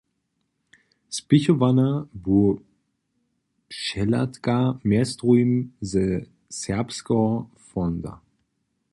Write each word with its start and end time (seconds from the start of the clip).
Spěchowana 1.09 2.07
bu 2.13 2.59
přehladka 3.67 4.79
mjez 4.83 5.09
druhim 5.19 5.51
ze 5.91 6.05
sakskeho 6.59 7.29
fondsa. 7.69 8.13